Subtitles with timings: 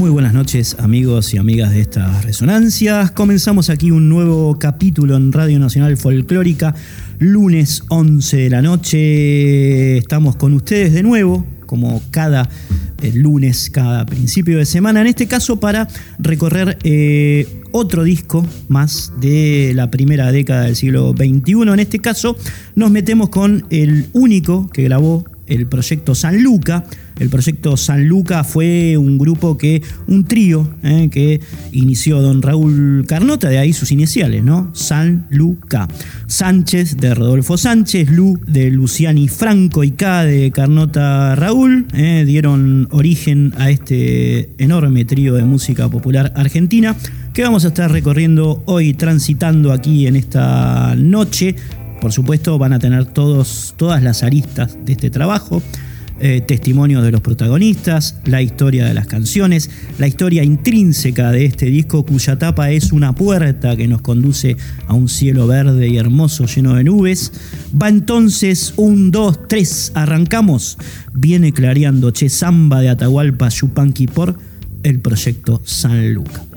[0.00, 3.10] Muy buenas noches amigos y amigas de estas resonancias.
[3.10, 6.74] Comenzamos aquí un nuevo capítulo en Radio Nacional Folclórica,
[7.18, 9.98] lunes 11 de la noche.
[9.98, 12.48] Estamos con ustedes de nuevo, como cada
[13.02, 15.86] eh, lunes, cada principio de semana, en este caso para
[16.18, 21.52] recorrer eh, otro disco más de la primera década del siglo XXI.
[21.74, 22.38] En este caso
[22.74, 26.86] nos metemos con el único que grabó el proyecto San Luca.
[27.20, 33.04] El proyecto San Luca fue un grupo que, un trío eh, que inició don Raúl
[33.06, 34.70] Carnota, de ahí sus iniciales, ¿no?
[34.74, 35.86] San Luca.
[36.26, 42.88] Sánchez de Rodolfo Sánchez, Lu de Luciani Franco y K de Carnota Raúl eh, dieron
[42.90, 46.96] origen a este enorme trío de música popular argentina
[47.34, 51.54] que vamos a estar recorriendo hoy, transitando aquí en esta noche
[52.00, 55.62] por supuesto, van a tener todos, todas las aristas de este trabajo.
[56.22, 61.64] Eh, testimonios de los protagonistas, la historia de las canciones, la historia intrínseca de este
[61.66, 66.44] disco cuya tapa es una puerta que nos conduce a un cielo verde y hermoso
[66.44, 67.32] lleno de nubes.
[67.80, 70.76] Va entonces un, dos, tres, arrancamos.
[71.14, 74.36] Viene clareando Che Zamba de Atahualpa Yupanqui por
[74.82, 76.49] el proyecto San Luca.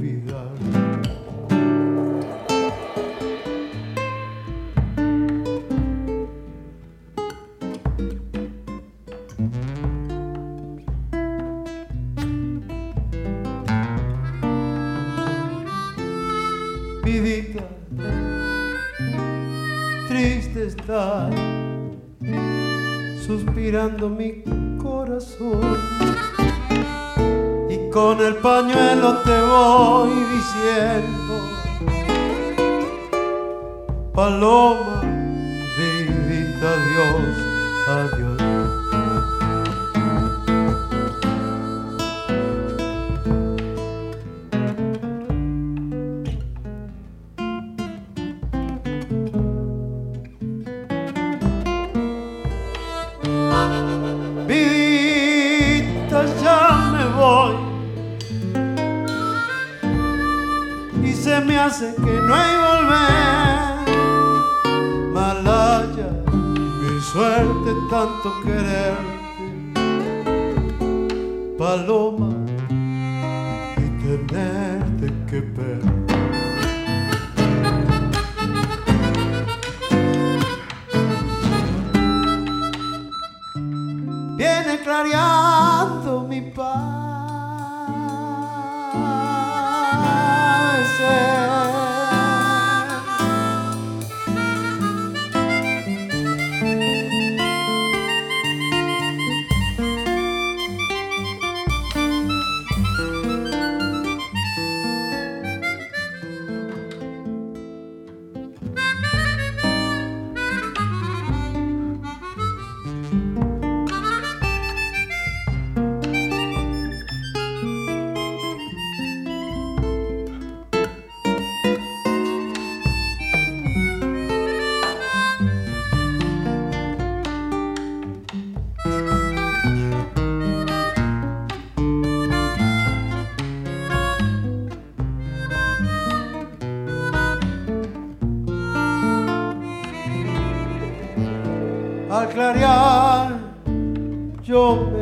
[0.00, 0.69] Mi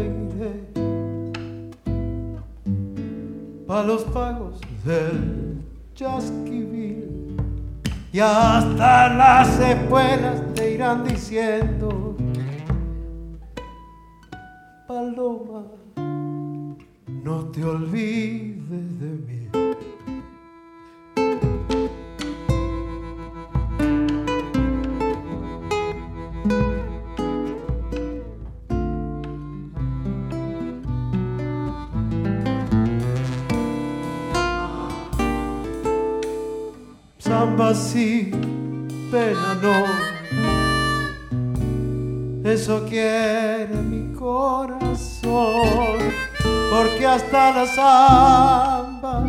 [0.09, 0.53] yo me iré
[3.69, 5.63] a los pagos del
[5.95, 7.37] chasquivil
[8.13, 12.17] y hasta las escuelas te irán diciendo
[14.87, 15.65] Paloma
[17.23, 19.58] no te olvides de mí
[37.69, 38.31] samba sí,
[39.11, 39.85] pena no.
[42.49, 45.99] Eso quiere mi corazón,
[46.71, 49.27] porque hasta la samba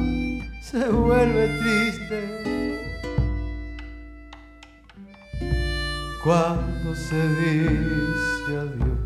[0.61, 2.19] se vuelve triste
[6.23, 8.98] cuando se dice adiós.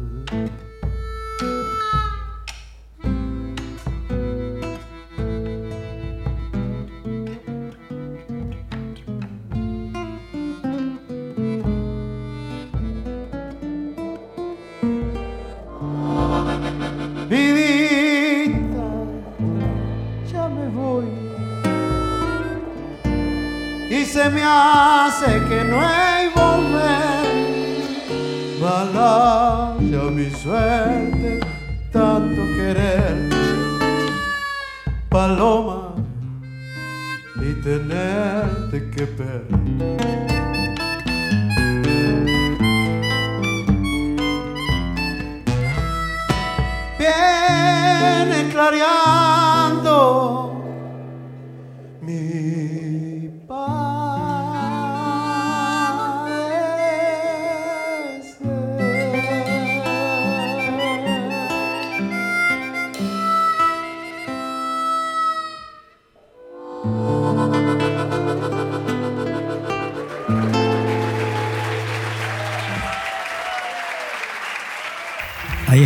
[38.73, 39.43] Tenerte que perder.
[46.97, 49.02] viene clareando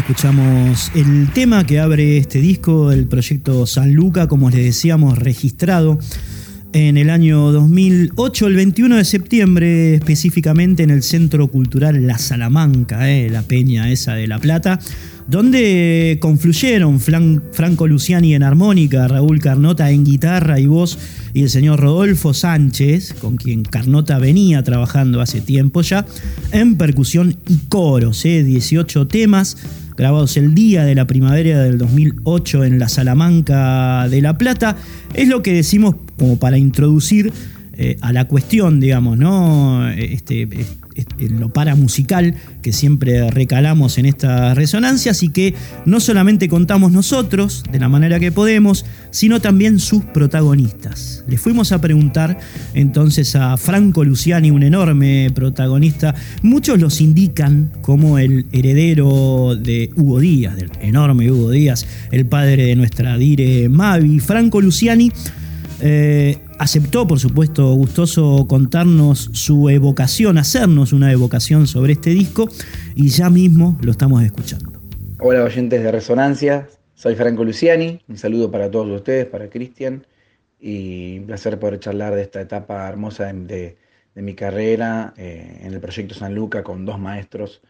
[0.07, 6.00] escuchamos el tema que abre este disco, el proyecto San Luca, como les decíamos, registrado
[6.71, 13.12] en el año 2008, el 21 de septiembre, específicamente en el Centro Cultural La Salamanca,
[13.12, 14.80] eh, la peña esa de La Plata,
[15.27, 20.98] donde confluyeron Franco Luciani en armónica, Raúl Carnota en guitarra y voz,
[21.33, 26.06] y el señor Rodolfo Sánchez, con quien Carnota venía trabajando hace tiempo ya,
[26.53, 29.57] en percusión y coros, eh, 18 temas
[29.97, 34.77] grabados el día de la primavera del 2008 en la Salamanca de La Plata.
[35.13, 37.33] Es lo que decimos como para introducir
[37.73, 39.88] eh, a la cuestión, digamos, ¿no?
[39.89, 40.77] Este, es- es-
[41.17, 45.53] en lo paramusical que siempre recalamos en estas resonancias y que
[45.85, 51.23] no solamente contamos nosotros de la manera que podemos, sino también sus protagonistas.
[51.27, 52.38] Le fuimos a preguntar
[52.73, 56.15] entonces a Franco Luciani, un enorme protagonista.
[56.41, 62.65] Muchos los indican como el heredero de Hugo Díaz, del enorme Hugo Díaz, el padre
[62.65, 64.19] de nuestra dire Mavi.
[64.19, 65.12] Franco Luciani
[65.81, 72.48] eh, aceptó, por supuesto, gustoso contarnos su evocación, hacernos una evocación sobre este disco
[72.96, 74.72] y ya mismo lo estamos escuchando.
[75.19, 80.05] Hola oyentes de Resonancia, soy Franco Luciani, un saludo para todos ustedes, para Cristian.
[80.60, 83.77] Y un placer poder charlar de esta etapa hermosa de,
[84.15, 87.62] de- mi carrera eh, en el proyecto San Luca con dos maestros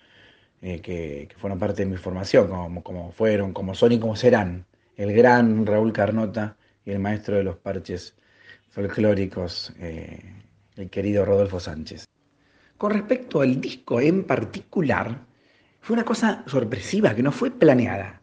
[0.62, 4.16] eh, que, que fueron parte de mi formación, como, como fueron, como son y como
[4.16, 6.56] serán, el gran Raúl Carnota
[6.88, 8.16] y el maestro de los parches
[8.70, 10.24] folclóricos, eh,
[10.78, 12.06] el querido Rodolfo Sánchez.
[12.78, 15.20] Con respecto al disco en particular,
[15.82, 18.22] fue una cosa sorpresiva que no fue planeada,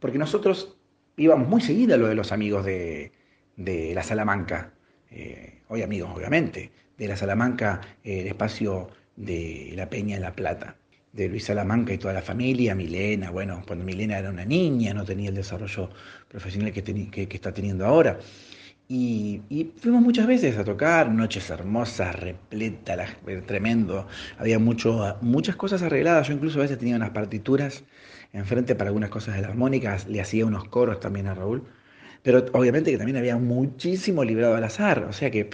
[0.00, 0.78] porque nosotros
[1.18, 3.12] íbamos muy seguido a lo de los amigos de,
[3.56, 4.72] de la Salamanca,
[5.10, 10.32] eh, hoy amigos obviamente, de la Salamanca, eh, el espacio de la Peña en La
[10.32, 10.76] Plata,
[11.12, 15.04] de Luis Salamanca y toda la familia, Milena, bueno, cuando Milena era una niña, no
[15.04, 15.90] tenía el desarrollo
[16.28, 18.18] profesional que, está teniendo ahora.
[18.88, 19.42] Y,
[19.76, 24.06] fuimos muchas veces a tocar, noches hermosas, repletas, las- eh, tremendo.
[24.38, 26.28] Había mucho, muchas cosas arregladas.
[26.28, 27.84] Yo incluso a veces tenía unas partituras
[28.32, 31.64] enfrente para algunas cosas de la armónica, le hacía unos coros también a Raúl.
[32.22, 35.04] Pero obviamente que también había muchísimo librado al azar.
[35.04, 35.50] O sea que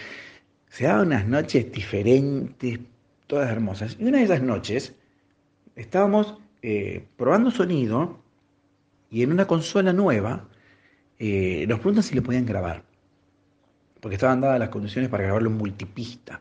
[0.68, 2.80] se daban unas noches diferentes,
[3.26, 3.96] todas hermosas.
[3.98, 4.94] Y una de esas noches
[5.76, 8.20] estábamos eh, probando sonido
[9.10, 10.48] y en una consola nueva
[11.32, 12.82] eh, nos preguntan si le podían grabar
[14.04, 16.38] porque estaban dadas las condiciones para grabarlo en multipista.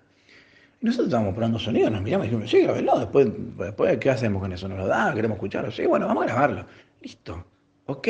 [0.82, 4.42] Y nosotros estábamos probando sonido, nos miramos y dijimos, sí, grabelo, después, después, ¿qué hacemos
[4.42, 4.68] con eso?
[4.68, 5.14] ¿Nos lo da?
[5.14, 5.72] ¿Queremos escucharlo?
[5.72, 6.66] Sí, bueno, vamos a grabarlo.
[7.02, 7.46] Listo,
[7.86, 8.08] ok.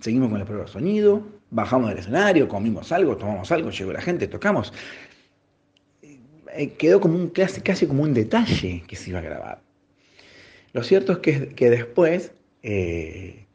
[0.00, 4.00] Seguimos con la prueba de sonido, bajamos del escenario, comimos algo, tomamos algo, llegó la
[4.00, 4.72] gente, tocamos.
[6.02, 9.62] Eh, quedó como un, casi, casi como un detalle que se iba a grabar.
[10.72, 12.32] Lo cierto es que, que después
[12.64, 13.46] eh,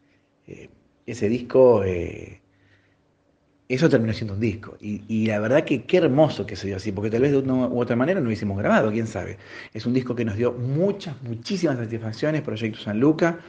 [0.48, 0.70] eh,
[1.12, 1.84] ese disco,
[3.68, 4.78] eso terminó siendo un disco.
[4.82, 7.68] Y, la verdad que qué hermoso que se dio así, porque tal vez de una
[7.68, 9.38] u otra manera no hubiésemos grabado, quién sabe.
[9.74, 13.40] Es un disco que nos dio muchas, muchísimas satisfacciones, Proyecto San Luca,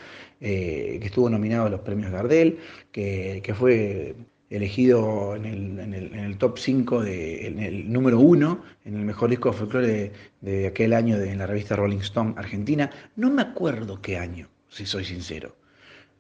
[0.41, 2.59] que estuvo nominado a los premios Gardel,
[2.91, 4.15] que, fue
[4.51, 10.13] elegido en el, top 5, en el número 1, en el mejor disco de folclore
[10.41, 12.91] de, aquel año en la revista Rolling Stone Argentina.
[13.17, 15.57] No me acuerdo qué año, si soy sincero.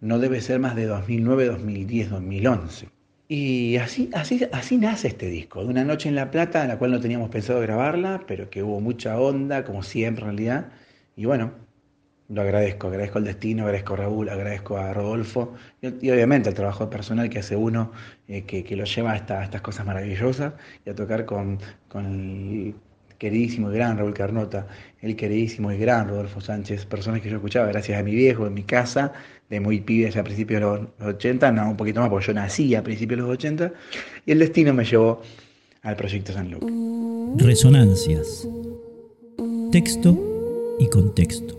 [0.02, 2.88] No debe ser más de 2009, 2010, 2011.
[3.28, 6.78] Y así, así, así nace este disco, de una noche en La Plata, en la
[6.78, 10.72] cual no teníamos pensado grabarla, pero que hubo mucha onda, como siempre en realidad.
[11.16, 11.52] Y bueno,
[12.28, 16.88] lo agradezco, agradezco el destino, agradezco a Raúl, agradezco a Rodolfo y, obviamente el trabajo
[16.88, 17.92] personal que hace uno
[18.26, 20.54] eh, que, lo lleva a, estas cosas maravillosas
[20.84, 21.58] y a tocar con,
[21.94, 22.74] el
[23.18, 24.66] queridísimo y gran Raúl Carnota,
[25.00, 28.54] el queridísimo y gran Rodolfo Sánchez, personas que yo escuchaba gracias a mi viejo en
[28.54, 29.12] mi casa,
[29.52, 32.32] de muy pibe ya a principios de los 80, no, un poquito más porque yo
[32.32, 33.72] nací a principios de los 80,
[34.24, 35.20] y el destino me llevó
[35.82, 36.70] al proyecto San Lucas.
[37.36, 38.48] Resonancias.
[39.70, 41.58] Texto y contexto.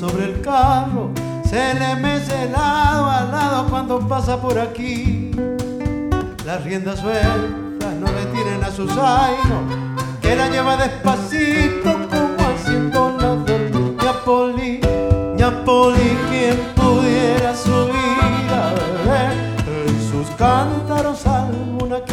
[0.00, 1.10] Sobre el carro,
[1.44, 5.30] se le mece lado a lado cuando pasa por aquí.
[6.46, 13.36] Las riendas sueltas no detienen a su zaino, que la lleva despacito como haciendo la
[13.44, 14.80] del Ñapoli,
[15.36, 16.19] Ñapoli,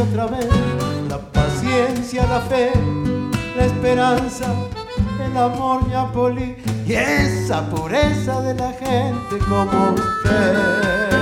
[0.02, 0.48] otra vez
[1.10, 2.72] la paciencia, la fe,
[3.56, 4.46] la esperanza,
[5.26, 11.17] el amor, Ñapoli y esa pureza de la gente como usted.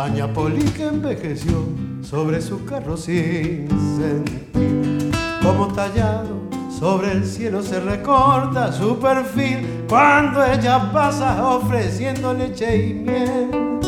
[0.00, 1.64] Alba, Aña Poli que envejeció
[2.02, 5.10] sobre su carro sin sentir.
[5.42, 6.40] Como tallado
[6.78, 13.80] sobre el cielo se recorta su perfil cuando ella pasa ofreciendo leche y miel.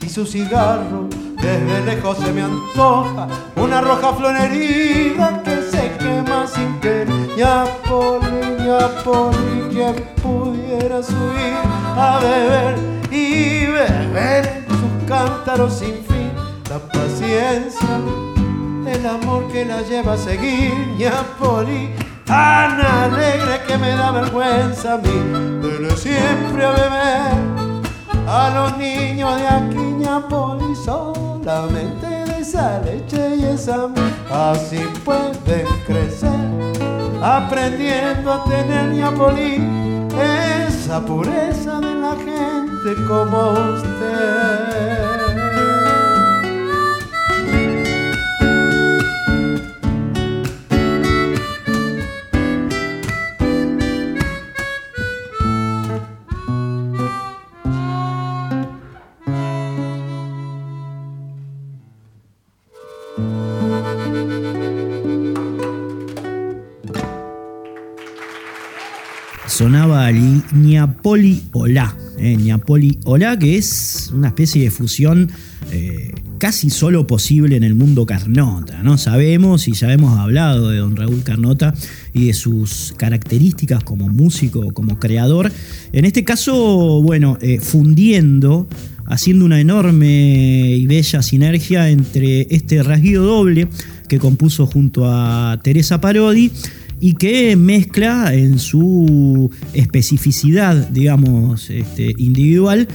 [0.00, 1.08] Y su cigarro
[1.40, 7.08] desde lejos se me antoja una roja flor herida que se quema sin querer.
[7.36, 11.54] Ya poli, ya poli, quien pudiera subir
[11.96, 12.76] a beber
[13.10, 14.63] y beber
[15.04, 16.32] sus cántaros sin fin.
[16.70, 18.00] La paciencia,
[18.86, 21.90] el amor que la lleva a seguir, Ñapoli,
[22.24, 29.36] tan alegre que me da vergüenza a mí, pero siempre a beber a los niños
[29.38, 33.88] de aquí, Ñapoli, solamente de esa leche y esa
[34.32, 36.30] así pueden crecer,
[37.22, 39.62] aprendiendo a tener Ñapoli,
[40.66, 45.13] esa pureza de la gente como usted.
[70.86, 71.96] Niapoli Olá.
[72.18, 75.30] Eh, que es una especie de fusión
[75.72, 78.82] eh, casi solo posible en el mundo Carnota.
[78.82, 78.98] ¿no?
[78.98, 81.74] Sabemos y ya hemos hablado de don Raúl Carnota
[82.12, 85.50] y de sus características como músico, como creador.
[85.92, 88.68] En este caso, bueno, eh, fundiendo
[89.06, 93.68] haciendo una enorme y bella sinergia entre este rasguido doble
[94.08, 96.50] que compuso junto a Teresa Parodi
[97.04, 102.88] y que mezcla en su especificidad, digamos, este, individual,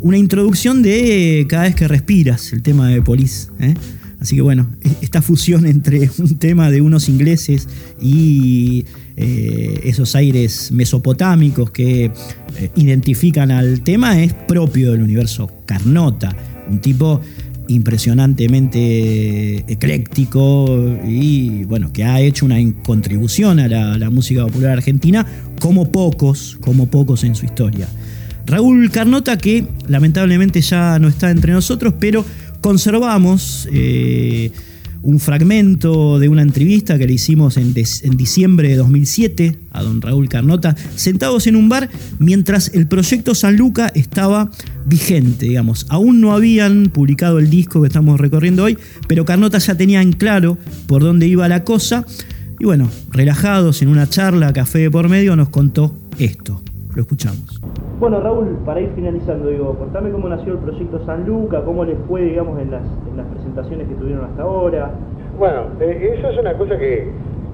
[0.00, 3.50] una introducción de Cada vez que respiras, el tema de Polis.
[3.60, 3.74] ¿eh?
[4.18, 7.68] Así que bueno, e-, esta fusión entre un tema de unos ingleses
[8.02, 16.34] y eh, esos aires mesopotámicos que eh, identifican al tema es propio del universo Carnota,
[16.68, 17.20] un tipo
[17.68, 20.66] impresionantemente ecléctico
[21.06, 25.26] y bueno, que ha hecho una contribución a la, música popular argentina
[25.60, 27.88] como pocos, como pocos en su historia.
[28.46, 32.24] Raúl Carnota que lamentablemente ya no está entre nosotros, pero
[32.60, 34.50] conservamos eh,
[35.04, 40.28] un fragmento de una entrevista que le hicimos en, diciembre de 2007 a don Raúl
[40.28, 44.50] Carnota, sentados en un bar mientras el proyecto San Luca estaba
[44.86, 45.86] vigente, digamos.
[45.90, 50.12] Aún no habían publicado el disco que estamos recorriendo hoy, pero Carnota ya tenía en
[50.12, 52.06] claro por dónde iba la cosa.
[52.58, 56.62] Y bueno, relajados en una charla, café de por medio, nos contó esto.
[56.94, 57.60] Lo escuchamos.
[58.00, 61.96] Bueno, Raúl, para ir finalizando, digo, contame cómo nació el proyecto San Luca, cómo les
[62.08, 64.90] fue, digamos, en las, en las presentaciones que tuvieron hasta ahora.
[65.38, 67.08] Bueno, eh, eso es una cosa que,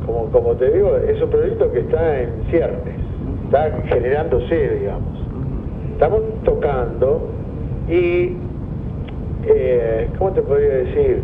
[0.06, 2.94] como, como te digo, es un proyecto que está en ciernes,
[3.44, 5.20] está generándose, digamos.
[5.92, 7.28] Estamos tocando
[7.86, 8.32] y,
[9.44, 11.22] eh, ¿cómo te podría decir?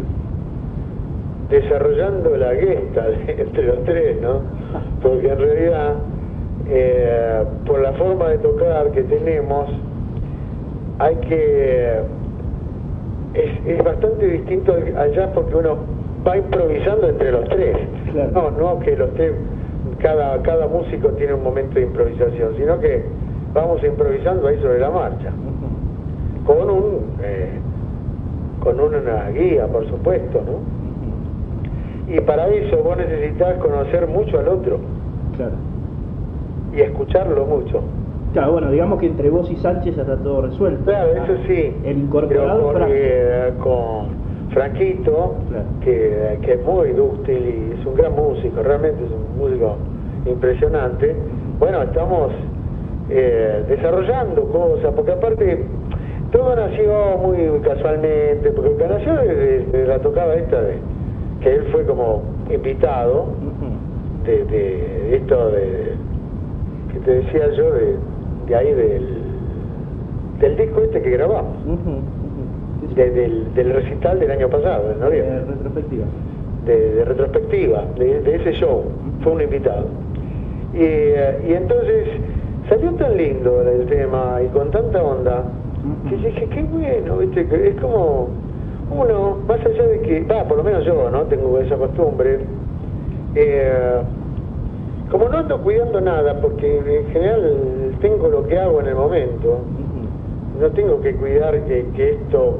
[1.48, 4.42] Desarrollando la gesta entre los tres, ¿no?
[5.02, 5.94] Porque en realidad
[6.68, 9.68] eh, por la forma de tocar que tenemos,
[10.98, 12.00] hay que...
[13.34, 15.76] Es, bastante distinto allá porque uno
[16.26, 17.76] va improvisando entre los tres.
[18.32, 19.32] No, no que los tres,
[19.98, 23.04] cada, cada músico tiene un momento de improvisación, sino que
[23.52, 25.30] vamos improvisando ahí sobre la marcha.
[26.46, 27.50] Con un eh,
[28.60, 32.12] con una guía, por supuesto, ¿no?
[32.12, 34.80] Y para eso vos necesitas conocer mucho al otro.
[35.36, 35.75] Claro
[36.76, 37.82] y escucharlo mucho.
[38.32, 40.84] Claro, bueno, digamos que entre vos y Sánchez ya está todo resuelto.
[40.84, 41.74] Claro, eso sí.
[41.84, 44.08] El incorporado con, eh, con
[44.50, 45.36] Franquito,
[45.80, 49.76] que, que, es muy dúctil y es un gran músico, realmente es un músico
[50.26, 51.16] impresionante.
[51.58, 52.32] Bueno, estamos
[53.08, 55.64] eh, desarrollando cosas, porque aparte
[56.30, 60.74] todo nació muy casualmente, porque nació desde, la tocada esta de
[61.40, 63.28] que él fue como invitado
[64.24, 66.05] de, de esto de
[67.04, 67.96] te decía yo de,
[68.46, 69.08] de ahí del,
[70.40, 71.56] del disco este que grabamos,
[72.94, 76.04] del, recital del año pasado, de retrospectiva.
[76.64, 78.84] De, retrospectiva, de, ese show,
[79.22, 79.86] fue un invitado.
[80.74, 82.08] Y, y, entonces
[82.68, 85.44] salió tan lindo el tema y con tanta onda,
[86.08, 87.68] que dije, qué bueno, ¿viste?
[87.68, 88.28] es como
[88.90, 91.22] uno, más allá de que, va, por lo menos yo, ¿no?
[91.24, 92.40] Tengo esa costumbre.
[93.34, 94.02] Eh,
[95.10, 99.60] como no ando cuidando nada, porque en general tengo lo que hago en el momento,
[100.60, 102.58] no tengo que cuidar que, esto,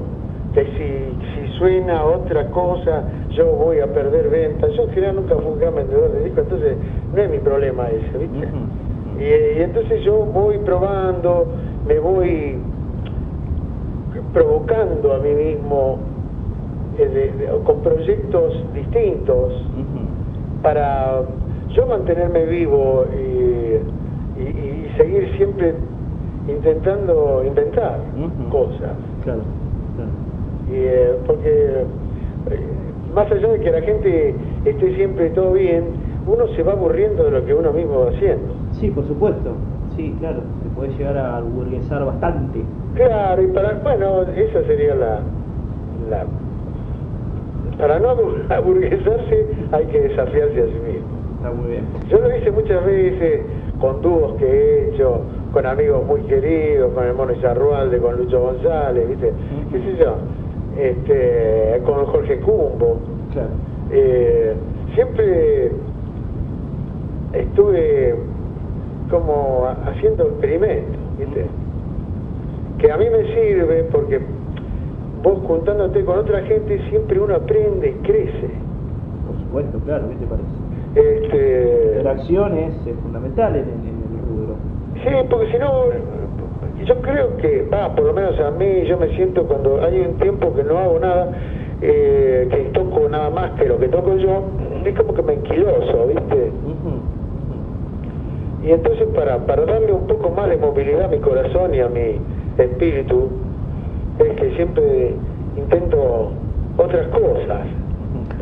[0.54, 4.72] que si, si suena otra cosa, yo voy a perder ventas.
[4.74, 6.76] Yo en general nunca fui un gran vendedor de discos, entonces
[7.14, 8.48] no es mi problema ese, ¿viste?
[9.18, 11.46] y, entonces yo voy probando,
[11.87, 12.59] me voy
[14.32, 15.98] provocando a mí mismo
[16.98, 19.52] eh, con proyectos distintos
[20.62, 21.22] para
[21.76, 25.74] yo mantenerme vivo y, y, seguir siempre
[26.48, 27.98] intentando inventar
[28.50, 28.92] cosas.
[29.22, 29.42] Claro,
[29.94, 30.10] claro.
[30.70, 31.84] Y, eh, porque
[32.50, 32.60] eh,
[33.14, 34.34] más allá de que la gente
[34.64, 35.84] esté siempre todo bien,
[36.26, 38.54] uno se va aburriendo de lo que uno mismo va haciendo.
[38.72, 39.52] Sí, por supuesto.
[39.96, 42.60] Sí, claro, se puede llegar a burguesar bastante.
[42.94, 45.20] Claro, y para, bueno, esa sería la,
[46.08, 46.24] la
[47.76, 48.08] para no
[48.48, 51.15] aburguesarse hay que desafiarse a sí mismo
[51.52, 51.85] muy bien.
[52.09, 53.42] Yo lo hice muchas veces
[53.80, 55.20] con dúos que he hecho,
[55.52, 59.32] con amigos muy queridos, con el Mono Charrualde, con Lucho González, ¿viste?
[59.70, 60.16] ¿Qué sé yo?
[60.78, 62.98] Este, con Jorge Cumbo.
[63.90, 64.54] Eh,
[64.94, 65.72] siempre
[67.32, 68.14] estuve
[69.11, 71.46] como haciendo experimentos, ¿viste?
[72.78, 74.20] Que a mí me sirve porque
[75.22, 78.50] vos juntándote con otra gente siempre uno aprende y crece.
[79.26, 80.56] Por supuesto, claro, ¿qué te parece?
[80.96, 82.02] Este...
[82.02, 84.56] La acción es, fundamental en, el rubro.
[85.04, 85.85] Sí, porque si no,
[86.85, 90.16] yo creo que, ah, por lo menos a mí, yo me siento cuando hay un
[90.18, 91.32] tiempo que no hago nada,
[91.82, 94.42] eh, que toco nada más que lo que toco yo,
[94.85, 96.50] es como que me enquiloso, ¿viste?
[98.64, 101.88] Y entonces para, para darle un poco más de movilidad a mi corazón y a
[101.88, 102.20] mi
[102.59, 103.28] espíritu,
[104.18, 105.14] es que siempre
[105.56, 106.32] intento
[106.76, 107.66] otras cosas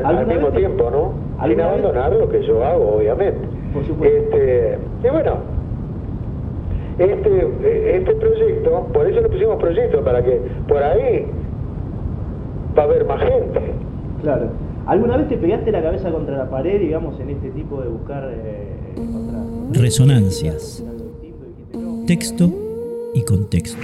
[0.04, 1.23] al mismo tiempo, ¿no?
[1.46, 3.40] Sin abandonar lo que yo hago, obviamente.
[3.72, 4.36] Por supuesto.
[4.36, 5.36] Este, y bueno,
[6.98, 11.26] este, este proyecto, por eso le pusimos proyecto, para que por ahí
[12.76, 13.60] va a haber más gente.
[14.22, 14.48] Claro.
[14.86, 18.30] ¿Alguna vez te pegaste la cabeza contra la pared, digamos, en este tipo de buscar
[18.30, 18.74] eh,
[19.72, 20.84] Resonancias.
[22.06, 22.48] Texto
[23.14, 23.82] y contexto.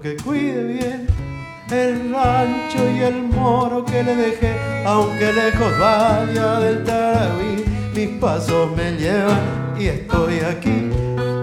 [0.00, 1.06] Que cuide bien
[1.70, 8.70] el rancho y el moro que le dejé, aunque lejos vaya del Taraví, mis pasos
[8.76, 10.90] me llevan y estoy aquí.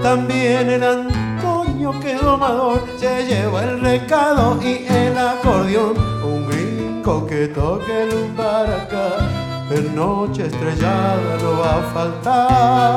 [0.01, 7.47] También el Antonio que domador se lleva el recado y el acordeón, un gringo que
[7.47, 9.17] toque el acá,
[9.71, 12.93] en noche estrellada no va a faltar.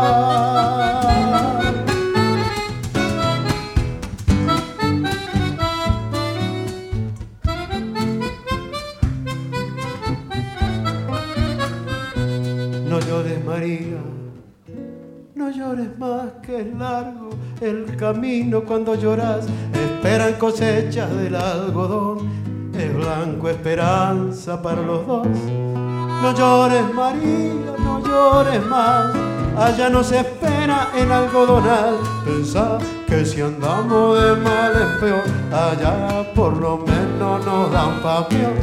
[15.46, 17.30] No llores más que es largo
[17.61, 19.46] el camino cuando lloras.
[19.72, 25.28] Esperan cosechas del algodón, es blanco esperanza para los dos.
[25.28, 29.14] No llores María, no llores más,
[29.56, 31.94] allá nos espera el algodonal.
[32.24, 38.54] Pensá que si andamos de mal en peor, allá por lo menos nos dan papión.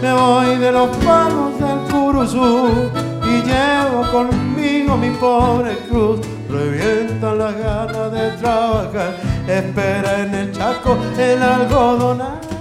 [0.00, 6.20] Me voy de los palos del Curuzú y llevo conmigo mi pobre cruz.
[6.50, 9.16] Revientan las ganas de trabajar,
[9.48, 12.51] espera en el chaco el algodonal.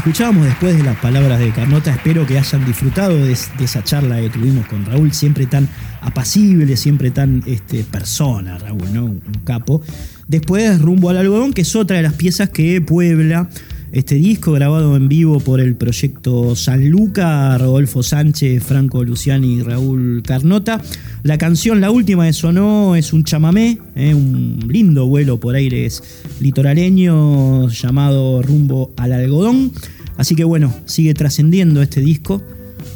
[0.00, 4.30] Escuchábamos después de las palabras de Carnota, espero que hayan disfrutado de, esa charla que
[4.30, 5.68] tuvimos con Raúl, siempre tan
[6.00, 9.04] apacible, siempre tan este, persona, Raúl, ¿no?
[9.04, 9.82] Un capo.
[10.26, 13.50] Después, Rumbo al Algodón, que es otra de las piezas que puebla
[13.92, 19.62] este disco grabado en vivo por el proyecto San Luca, Rodolfo Sánchez, Franco Luciani y
[19.62, 20.80] Raúl Carnota.
[21.22, 24.14] La canción, la última que sonó, es un chamamé, ¿eh?
[24.14, 26.02] un lindo vuelo por aires
[26.40, 29.72] litoraleños llamado Rumbo al Algodón.
[30.16, 32.42] Así que bueno, sigue trascendiendo este disco,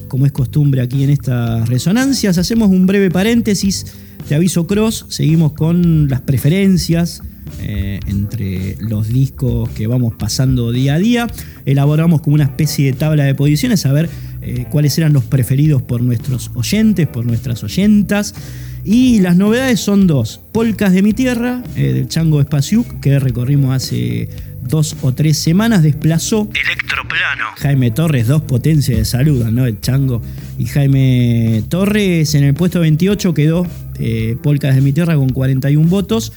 [0.08, 2.38] como es costumbre aquí en estas resonancias.
[2.38, 3.86] Hacemos un breve paréntesis.
[4.28, 7.22] Te aviso Cross, seguimos con las preferencias
[7.60, 11.26] eh, entre los discos que vamos pasando día a día.
[11.64, 14.08] Elaboramos como una especie de tabla de posiciones a ver
[14.42, 18.34] eh, cuáles eran los preferidos por nuestros oyentes, por nuestras oyentas.
[18.84, 20.42] Y las novedades son dos.
[20.52, 24.28] Polcas de mi tierra, eh, del Chango Espaciuc, que recorrimos hace
[24.60, 27.44] dos o tres semanas, desplazó Electroplano.
[27.56, 29.64] Jaime Torres, dos potencias de salud, ¿no?
[29.66, 30.20] El Chango
[30.58, 33.66] y Jaime Torres en el puesto 28 quedó
[33.98, 36.32] eh, Polcas de mi tierra con 41 votos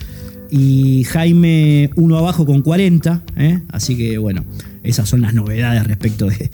[0.49, 3.59] y Jaime uno abajo con 40, ¿eh?
[3.69, 4.43] así que bueno,
[4.83, 6.49] esas son las novedades respecto de,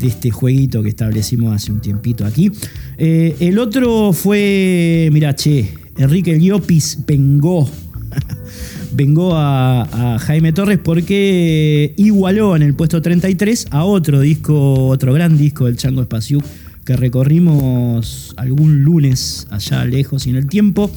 [0.00, 2.50] este jueguito que establecimos hace un tiempito aquí.
[2.96, 7.68] Eh, el otro fue, mira, che, Enrique Liopis vengó.
[8.92, 15.36] vengó a, Jaime Torres porque igualó en el puesto 33 a otro disco, otro gran
[15.36, 16.40] disco del Chango Espaciu
[16.84, 20.90] que recorrimos algún lunes allá lejos y en el tiempo.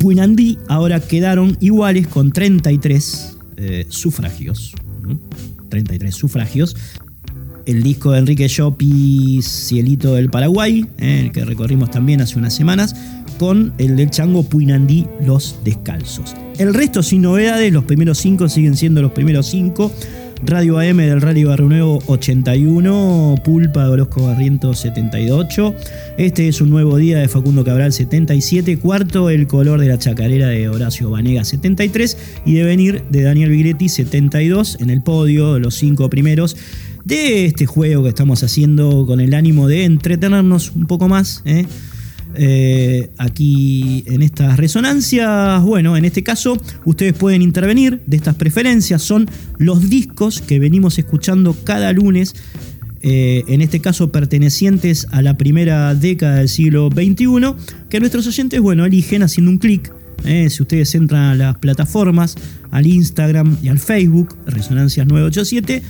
[0.00, 4.74] Puinandí ahora quedaron iguales con 33 eh, sufragios.
[5.02, 5.20] ¿no?
[5.68, 6.74] 33 sufragios
[7.66, 12.54] el disco de Enrique Llopis, Cielito del Paraguay, eh, el que recorrimos también hace unas
[12.54, 12.96] semanas,
[13.38, 16.34] con el del Chango Puinandí, Los Descalzos.
[16.58, 19.92] El resto sin novedades, los primeros cinco siguen siendo los primeros cinco.
[20.42, 25.74] Radio AM del Radio Barrio Nuevo 81, Pulpa de Orozco Barrientos 78.
[26.16, 28.78] Este es un nuevo día de Facundo Cabral 77.
[28.78, 32.16] Cuarto, El color de la chacarera de Horacio Vanega 73.
[32.46, 36.56] Y de venir de Daniel Vigretti 72 en el podio, los cinco primeros
[37.04, 41.42] de este juego que estamos haciendo con el ánimo de entretenernos un poco más.
[41.44, 41.66] ¿eh?
[42.42, 45.62] Eh, aquí en estas resonancias.
[45.62, 49.02] Bueno, en este caso ustedes pueden intervenir de estas preferencias.
[49.02, 52.34] Son los discos que venimos escuchando cada lunes.
[53.02, 57.54] eh, en este caso pertenecientes a la primera década del siglo XXI,
[57.88, 59.92] que nuestros oyentes, bueno, eligen haciendo un clic.
[60.24, 62.36] eh, si ustedes entran a las plataformas,
[62.70, 65.82] al Instagram y al Facebook, Resonancias 987,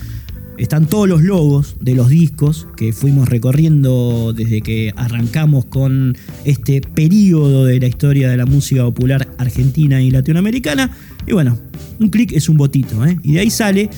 [0.62, 6.82] están todos los logos de los discos que fuimos recorriendo desde que arrancamos con este
[6.82, 10.90] periodo de la historia de la música popular argentina y latinoamericana.
[11.26, 11.58] Y bueno,
[11.98, 13.18] un clic es un botito, ¿eh?
[13.22, 13.88] y de ahí sale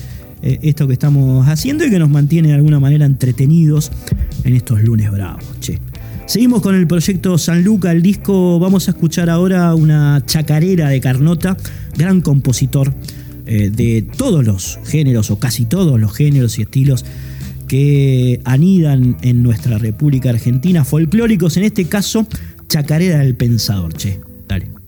[0.41, 3.91] eh, esto que estamos haciendo y que nos mantiene de alguna manera entretenidos
[4.45, 5.43] en estos lunes bravos.
[5.59, 5.79] Che.
[6.27, 8.57] Seguimos con el proyecto San Luca, el disco.
[8.57, 11.57] Vamos a escuchar ahora una chacarera de Carnota,
[11.97, 12.93] gran compositor
[13.45, 17.05] eh, de todos los géneros o casi todos los géneros y estilos
[17.67, 22.27] que anidan en nuestra República Argentina, folclóricos, en este caso,
[22.67, 23.93] chacarera del pensador.
[23.93, 24.82] Che, dale.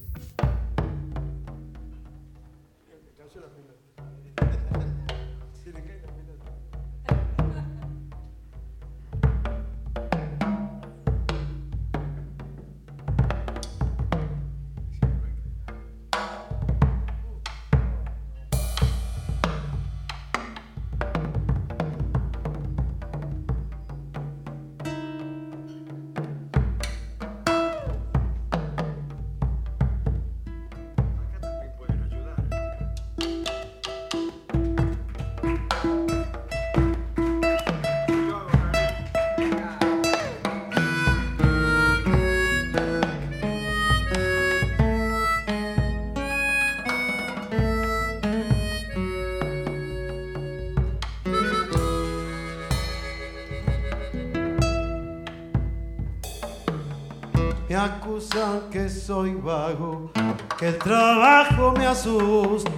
[58.69, 60.11] Que soy vago,
[60.59, 62.69] que el trabajo me asusta.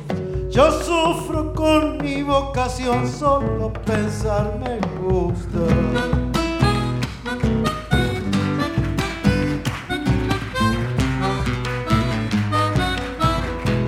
[0.51, 5.57] Yo sufro con mi vocación, solo pensar me gusta.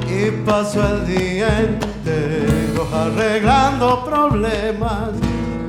[0.10, 5.12] Y paso el día entero arreglando problemas,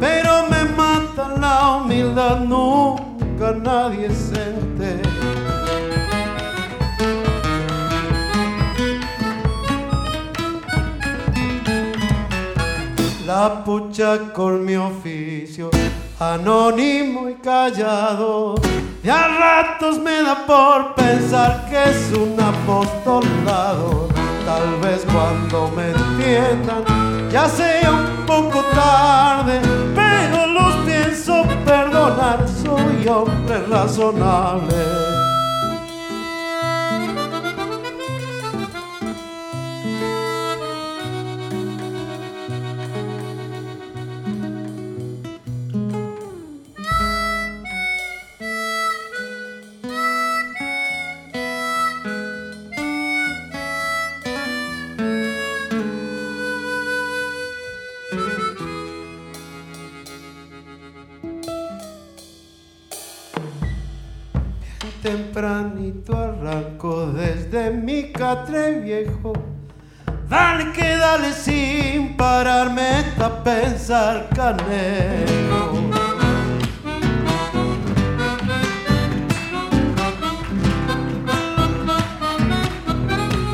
[0.00, 4.08] pero me mata la humildad, nunca nadie
[13.42, 15.70] La pucha con mi oficio,
[16.18, 18.54] anónimo y callado.
[19.02, 24.08] Y a ratos me da por pensar que es un apostolado.
[24.44, 26.84] Tal vez cuando me entiendan
[27.30, 29.58] ya sea un poco tarde,
[29.94, 35.09] pero los pienso perdonar, soy hombre razonable.
[65.02, 69.32] Tempranito arranco desde mi catre viejo.
[70.28, 75.88] Dale que dale sin pararme a pensar canejo.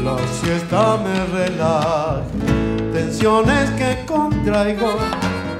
[0.03, 2.23] La siesta me relaja,
[2.93, 4.97] tensiones que contraigo.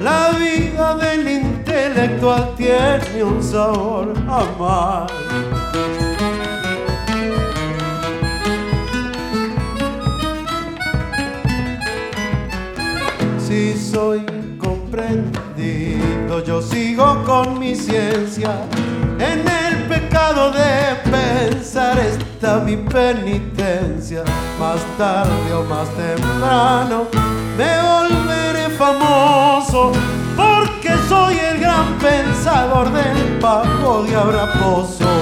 [0.01, 5.26] La vida del intelectual tiene un sabor amargo.
[13.97, 14.23] Soy
[14.59, 18.51] comprendido, yo sigo con mi ciencia.
[19.17, 24.23] En el pecado de pensar está mi penitencia.
[24.59, 27.07] Más tarde o más temprano
[27.57, 29.91] me volveré famoso
[30.35, 35.16] porque soy el gran pensador del pago de Abraposo.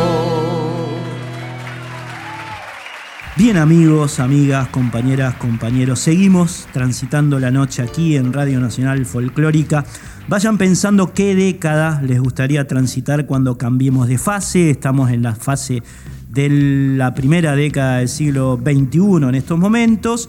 [3.46, 9.86] Bien amigos, amigas, compañeras, compañeros, seguimos transitando la noche aquí en Radio Nacional Folclórica.
[10.28, 14.72] Vayan pensando qué década les gustaría transitar cuando cambiemos de fase.
[14.72, 15.84] Estamos en la fase
[16.28, 16.50] de
[16.98, 20.28] la primera década del siglo XXI en estos momentos.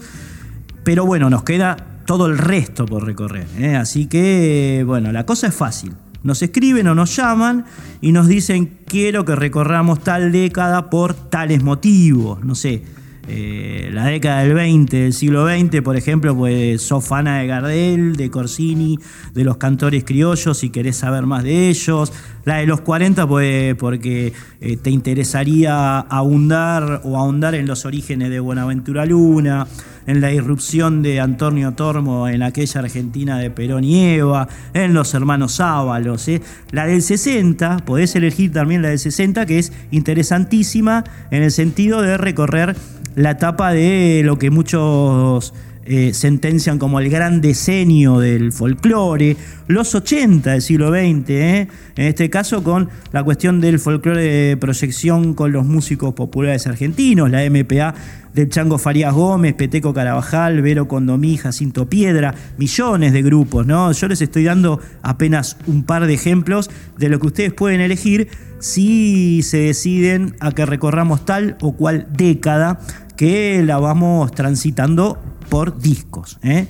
[0.83, 1.75] Pero bueno, nos queda
[2.05, 3.47] todo el resto por recorrer.
[3.57, 3.75] ¿eh?
[3.75, 5.95] Así que, bueno, la cosa es fácil.
[6.21, 7.65] Nos escriben o nos llaman
[7.99, 12.43] y nos dicen quiero que recorramos tal década por tales motivos.
[12.43, 12.83] No sé,
[13.27, 18.15] eh, la década del 20, del siglo XX, por ejemplo, pues sos fana de Gardel,
[18.15, 18.97] de Corsini,
[19.33, 22.13] de los cantores criollos, si querés saber más de ellos.
[22.45, 28.29] La de los 40, pues porque eh, te interesaría ahondar o ahondar en los orígenes
[28.29, 29.67] de Buenaventura Luna,
[30.07, 35.13] en la irrupción de Antonio Tormo en aquella Argentina de Perón y Eva, en los
[35.13, 36.27] hermanos Ábalos.
[36.29, 36.41] ¿eh?
[36.71, 42.01] La del 60, podés elegir también la del 60, que es interesantísima en el sentido
[42.01, 42.75] de recorrer
[43.17, 45.51] la etapa de lo que muchos
[45.85, 49.35] eh, sentencian como el gran decenio del folclore,
[49.67, 51.67] los 80 del siglo XX, ¿eh?
[51.95, 57.31] en este caso con la cuestión del folclore de proyección con los músicos populares argentinos,
[57.31, 57.95] la MPA
[58.35, 63.91] del Chango Farías Gómez, Peteco Carabajal, Vero Condomí, Jacinto Piedra, millones de grupos, ¿no?
[63.93, 68.27] Yo les estoy dando apenas un par de ejemplos de lo que ustedes pueden elegir
[68.59, 72.79] si se deciden a que recorramos tal o cual década
[73.17, 76.37] que la vamos transitando por discos.
[76.43, 76.67] ¿eh?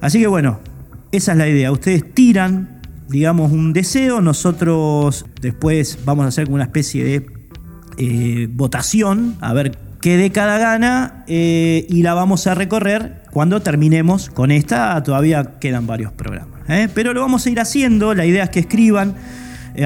[0.00, 0.58] Así que bueno,
[1.12, 1.70] esa es la idea.
[1.70, 7.26] Ustedes tiran, digamos, un deseo, nosotros después vamos a hacer una especie de
[7.98, 14.30] eh, votación, a ver qué década gana, eh, y la vamos a recorrer cuando terminemos
[14.30, 15.00] con esta.
[15.02, 16.58] Todavía quedan varios programas.
[16.94, 19.14] Pero lo vamos a ir haciendo, la idea es que escriban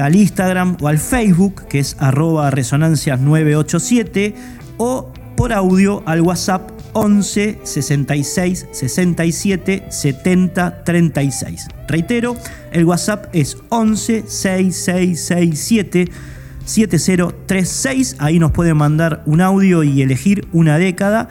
[0.01, 4.35] al Instagram o al Facebook, que es arroba resonancias 987,
[4.77, 11.67] o por audio al WhatsApp 11 66 67 70 36.
[11.87, 12.35] Reitero,
[12.71, 16.11] el WhatsApp es 11 6667
[16.65, 18.15] 7036.
[18.19, 21.29] Ahí nos pueden mandar un audio y elegir una década.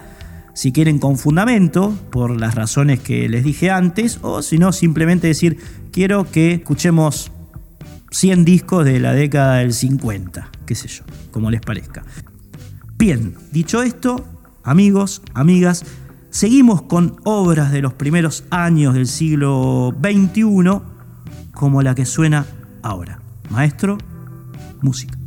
[0.55, 5.27] Si quieren con fundamento, por las razones que les dije antes, o si no, simplemente
[5.27, 5.57] decir,
[5.93, 7.33] quiero que escuchemos
[8.11, 12.03] 100 discos de la década del 50, qué sé yo, como les parezca.
[13.03, 14.25] Bien, dicho esto,
[14.63, 15.85] amigos, amigas,
[16.31, 20.81] seguimos con obras de los primeros años del siglo XXI
[21.53, 22.47] como la que suena
[22.81, 23.21] ahora.
[23.51, 23.99] Maestro,
[24.83, 25.19] música.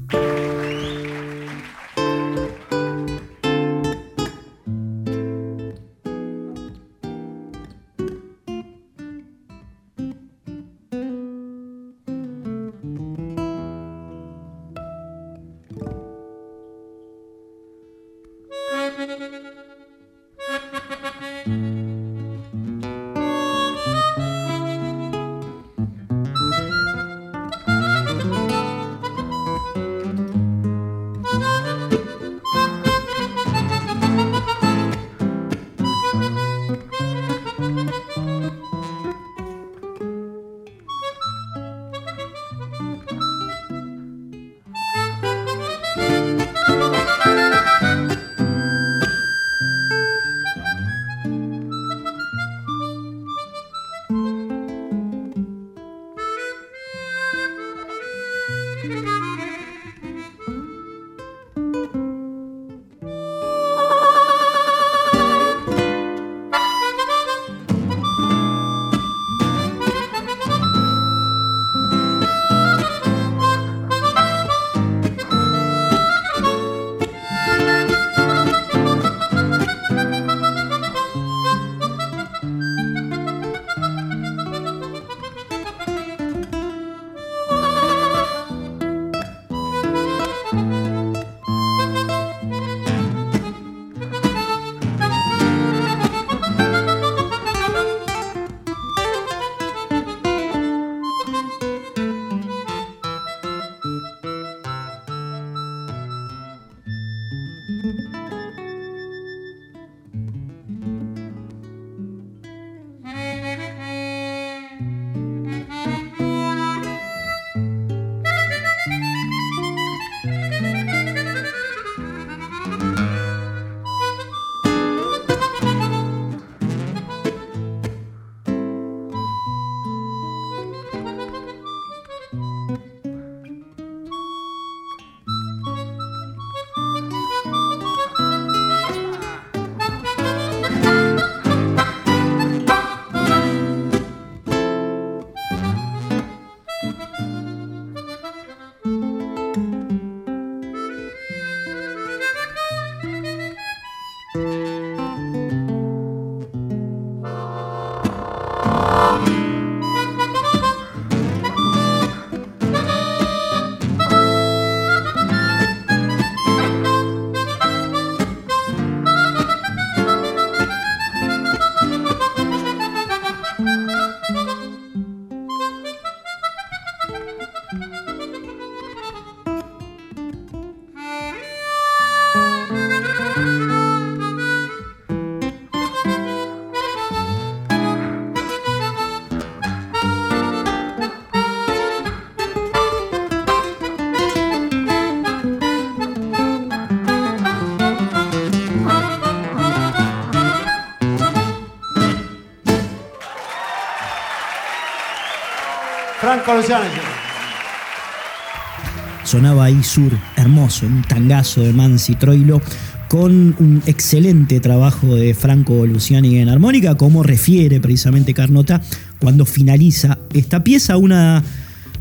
[209.24, 212.62] Sonaba ahí Sur, hermoso, un tangazo de Mansi Troilo
[213.08, 218.80] con un excelente trabajo de Franco Luciani en armónica, como refiere precisamente Carnota
[219.20, 221.44] cuando finaliza esta pieza, una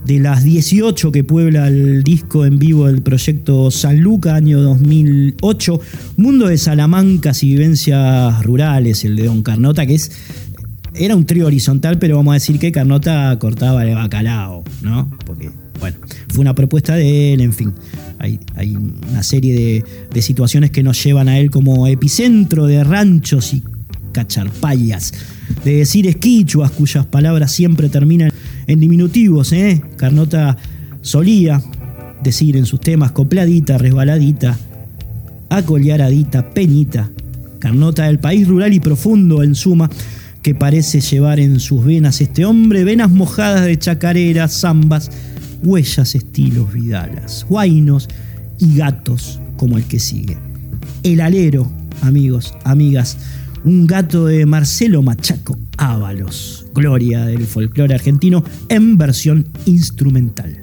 [0.04, 5.80] de las 18 que puebla el disco en vivo del proyecto San Luca, año 2008,
[6.18, 10.12] Mundo de Salamancas y Vivencias Rurales, el de Don Carnota, que es
[10.94, 15.10] era un trío horizontal, pero vamos a decir que Carnota cortaba el bacalao, ¿no?
[15.26, 15.96] Porque, bueno,
[16.28, 17.74] fue una propuesta de él, en fin.
[18.18, 18.38] Hay,
[18.76, 23.62] una serie de, situaciones que nos llevan a él como epicentro de ranchos y
[24.12, 25.12] cacharpayas,
[25.64, 28.30] de decir esquichuas cuyas palabras siempre terminan
[28.66, 29.52] en diminutivos.
[29.52, 29.82] ¿eh?
[29.96, 30.56] Carnota
[31.02, 31.60] solía
[32.22, 34.56] decir en sus temas copladita, resbaladita,
[35.50, 37.10] acollearadita, peñita.
[37.58, 39.90] Carnota del país rural y profundo en suma
[40.44, 45.10] que parece llevar en sus venas este hombre, venas mojadas de chacareras, zambas,
[45.62, 48.10] huellas estilos vidalas, guainos
[48.58, 50.36] y gatos como el que sigue.
[51.02, 51.72] El alero,
[52.02, 53.16] amigos, amigas,
[53.64, 60.60] un gato de Marcelo Machaco Ábalos, gloria del folclore argentino en versión instrumental.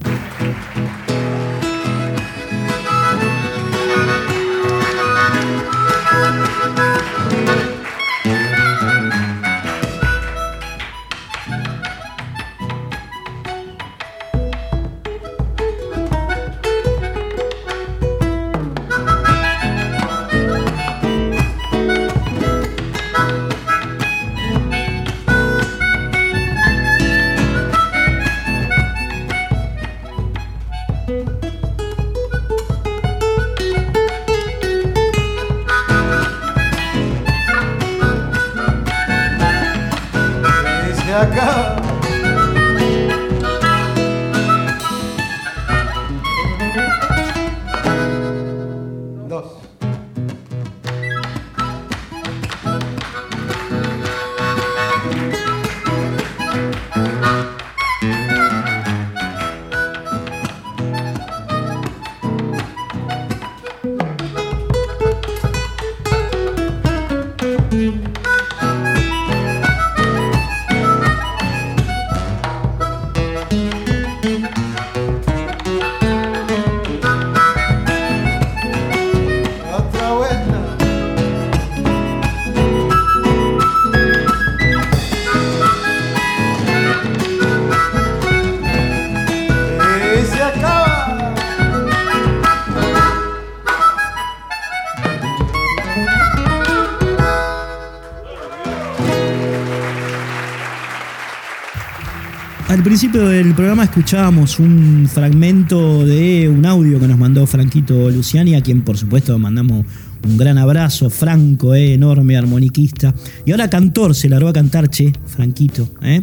[102.82, 108.56] Al principio del programa escuchábamos un fragmento de un audio que nos mandó Franquito Luciani,
[108.56, 109.86] a quien por supuesto mandamos
[110.24, 113.14] un gran abrazo, Franco, eh, enorme armoniquista.
[113.46, 115.92] Y ahora cantor, se largó a cantar, che, Franquito.
[116.02, 116.22] Eh.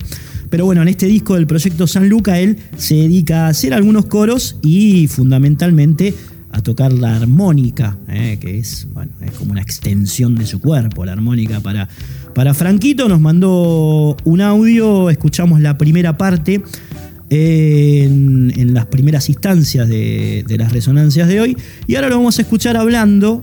[0.51, 4.07] Pero bueno, en este disco del proyecto San Luca, él se dedica a hacer algunos
[4.07, 6.13] coros y fundamentalmente
[6.51, 11.05] a tocar la armónica, eh, que es, bueno, es como una extensión de su cuerpo,
[11.05, 11.89] la armónica para
[12.39, 16.62] para Franquito nos mandó un audio, escuchamos la primera parte
[17.30, 21.57] en, las primeras instancias de, las resonancias de hoy
[21.89, 23.43] y ahora lo vamos a escuchar hablando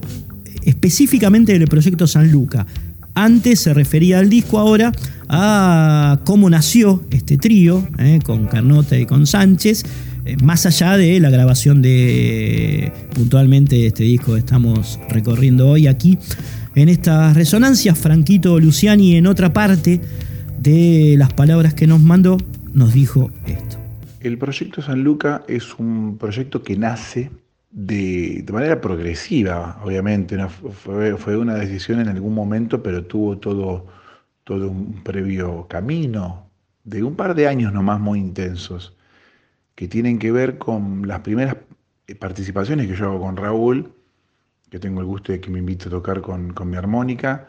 [0.63, 2.67] específicamente del proyecto San Luca.
[3.15, 4.93] Antes se refería al disco, ahora
[5.27, 9.83] a cómo nació este trío eh, con Carnota y con Sánchez,
[10.23, 16.17] eh, más allá de la grabación de puntualmente este disco que estamos recorriendo hoy aquí
[16.75, 17.97] en estas resonancias.
[17.97, 20.01] Franquito Luciani en otra parte
[20.59, 22.37] de las palabras que nos mandó
[22.73, 23.77] nos dijo esto.
[24.19, 27.31] El proyecto San Luca es un proyecto que nace
[27.71, 30.37] de, manera progresiva, obviamente.
[30.47, 33.85] Fue, una decisión en algún momento, pero tuvo todo,
[34.43, 36.49] todo un previo camino
[36.83, 38.95] de un par de años nomás muy intensos,
[39.75, 41.57] que tienen que ver con las primeras
[42.19, 43.94] participaciones que yo hago con Raúl
[44.69, 47.47] que tengo el gusto de que me invite a tocar con, mi armónica.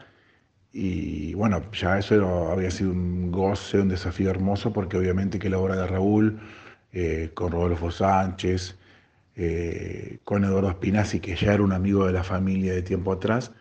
[0.73, 5.59] Y bueno, ya eso había sido un goce, un desafío hermoso, porque obviamente que la
[5.59, 6.41] obra de Raúl,
[6.93, 8.77] eh, con Rodolfo Sánchez,
[9.37, 13.53] eh, con Eduardo Spinazzi, que ya era un amigo de la familia de tiempo atrás,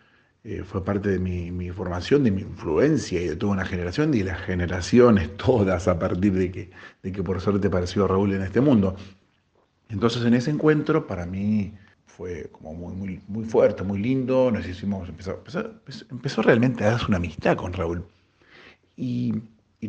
[0.48, 4.18] eh, fue parte de mi, formación, de mi influencia y de toda una generación y
[4.18, 6.70] de las generaciones todas a partir de que,
[7.02, 8.96] de que por suerte apareció Raúl en este mundo.
[9.88, 11.74] Entonces en ese encuentro para mí
[12.16, 15.42] fue como muy, muy, muy fuerte, muy lindo, nos hicimos, empezó,
[16.10, 18.06] empezó, realmente a darse una amistad con Raúl.
[18.96, 19.34] Y,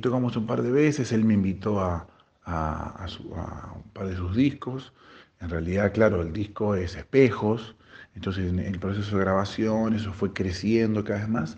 [0.01, 2.07] tocamos un par de veces, él me invitó a,
[2.43, 3.07] a,
[3.75, 4.93] un par de sus discos.
[5.39, 7.75] En realidad, claro, el disco es espejos,
[8.13, 11.57] entonces en el proceso de grabación eso fue creciendo cada vez más.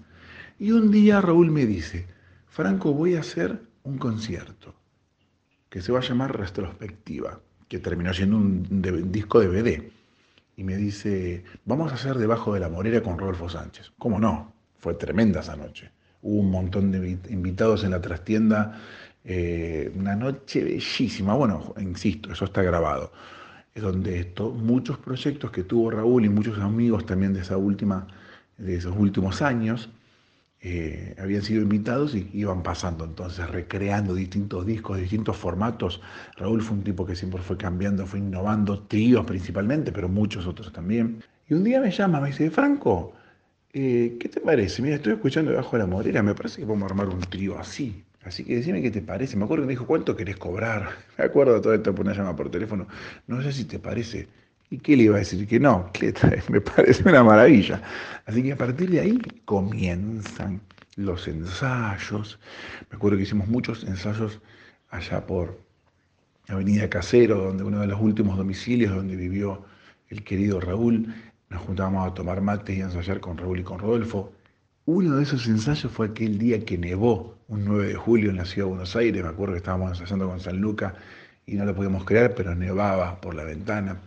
[0.57, 2.07] Y un día Raúl me dice,
[2.47, 4.73] Franco, voy a hacer un concierto
[5.69, 9.98] que se va a llamar Retrospectiva, que terminó siendo un, un disco DVD.
[10.59, 13.93] Y me dice, vamos a hacer Debajo de la Morera con Rodolfo Sánchez.
[13.97, 14.51] ¿Cómo no?
[14.77, 15.89] Fue tremenda esa noche.
[16.21, 18.77] Hubo un montón de invitados en la trastienda,
[19.23, 21.33] eh, una noche bellísima.
[21.33, 23.13] Bueno, insisto, eso está grabado.
[23.73, 28.07] Es donde esto, muchos proyectos que tuvo Raúl y muchos amigos también de, esa última,
[28.57, 29.89] de esos últimos años,
[30.61, 36.01] eh, habían sido invitados y iban pasando, entonces recreando distintos discos, distintos formatos.
[36.35, 40.73] Raúl fue un tipo que siempre fue cambiando, fue innovando, tríos principalmente, pero muchos otros
[40.73, 41.23] también.
[41.47, 43.13] Y un día me llama, me dice, Franco,
[43.71, 44.81] eh, ¿qué te parece?
[44.81, 48.03] Mira, estoy escuchando debajo de la morera, me parece que podemos armar un trío así.
[48.23, 49.37] Así que decime qué te parece.
[49.37, 50.89] Me acuerdo que me dijo, ¿cuánto querés cobrar?
[51.17, 52.87] Me acuerdo todo esto por una llamada por teléfono.
[53.27, 54.27] No sé si te parece.
[54.71, 55.47] ¿Y qué le iba a decir?
[55.47, 55.91] Que no,
[56.49, 57.81] me parece una maravilla.
[58.25, 60.61] Así que a partir de ahí comienzan
[60.95, 62.39] los ensayos.
[62.89, 64.41] Me acuerdo que hicimos muchos ensayos
[64.89, 65.59] allá por
[66.47, 69.65] Avenida Casero, donde uno de los últimos domicilios donde vivió
[70.09, 71.13] el querido Raúl.
[71.49, 74.33] Nos juntábamos a tomar mates y a ensayar con Raúl y con Rodolfo.
[74.85, 78.45] Uno de esos ensayos fue aquel día que nevó, un 9 de julio en la
[78.45, 79.23] ciudad de Buenos Aires.
[79.23, 80.95] Me acuerdo que estábamos ensayando con San Luca
[81.45, 83.99] y no lo podíamos creer, pero nevaba por la ventana.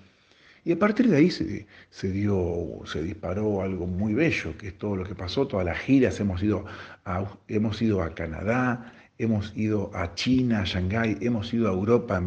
[0.65, 4.95] Y a partir de ahí se, dio, se disparó algo muy bello, que es todo
[4.95, 6.65] lo que pasó, todas las giras, hemos ido
[7.05, 12.23] a, hemos ido a Canadá, hemos ido a China, a Shanghái, hemos ido a Europa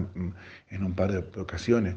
[0.70, 1.96] en, un par de ocasiones.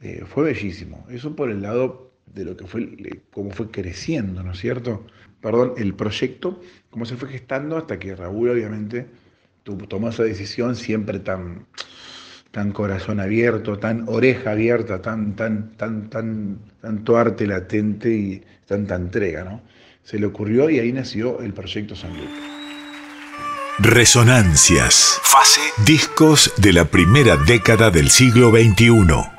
[0.00, 1.06] Eh, fue bellísimo.
[1.08, 5.06] Eso por el lado de lo que fue, cómo fue creciendo, ¿no es cierto?
[5.40, 6.60] Perdón, el proyecto,
[6.90, 9.06] cómo se fue gestando hasta que Raúl obviamente
[9.62, 11.66] tomó esa decisión siempre tan
[12.56, 18.94] tan corazón abierto, tan oreja abierta, tan, tan, tan, tan, tanto arte latente y tanta
[18.94, 19.60] entrega, ¿no?
[20.02, 22.30] Se le ocurrió y ahí nació el proyecto San Luis.
[23.78, 25.20] Resonancias.
[25.22, 25.60] Fase.
[25.84, 29.35] Discos de la primera década del siglo XXI.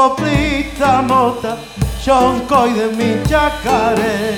[0.00, 1.58] Coplita mota,
[2.02, 4.36] y de mi chacaré.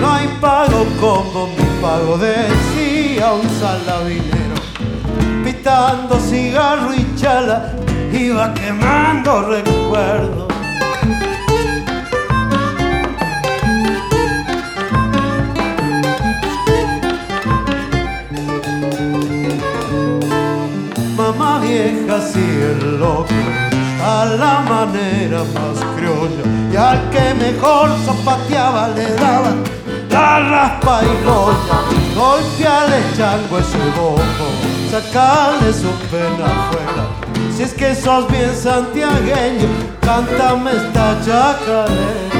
[0.00, 4.56] No hay pago como mi pago, decía un salabinero,
[5.44, 7.70] pitando cigarro y chala,
[8.12, 10.53] iba quemando recuerdos.
[22.98, 23.34] Loco
[24.02, 29.52] a la manera más criolla y al que mejor zapateaba le daba
[30.10, 31.78] la raspa y roya
[32.16, 34.46] golpeale chango ese bojo
[34.90, 37.04] sacarle su pena afuera
[37.56, 39.68] si es que sos bien santiagueño
[40.00, 42.33] cántame esta chacarera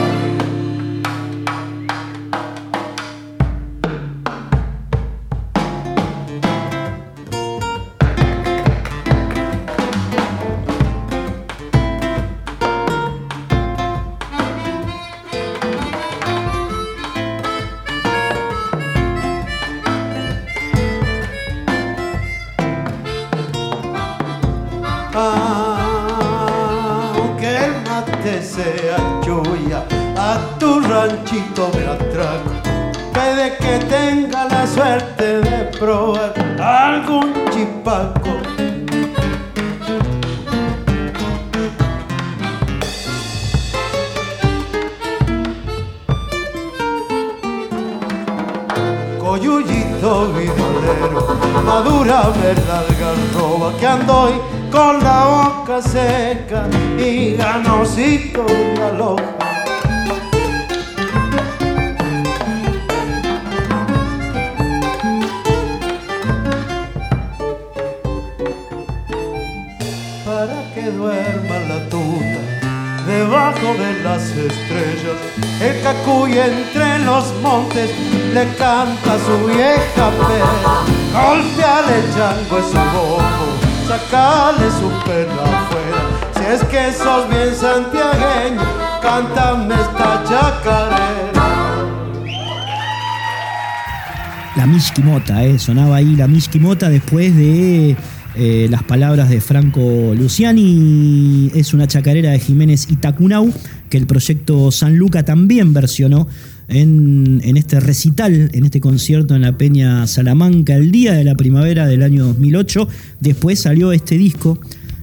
[94.65, 97.99] La Mishkimota, eh, sonaba ahí la Mishkimota después de
[98.35, 101.51] eh, las palabras de Franco Luciani.
[101.55, 103.53] Es una chacarera de Jiménez Itacunau
[103.91, 106.29] que el proyecto San Luca también versionó
[106.69, 111.87] en, este recital, en este concierto en la Peña Salamanca el día de la primavera
[111.87, 112.89] del año 2008.
[113.21, 114.59] Después salió este disco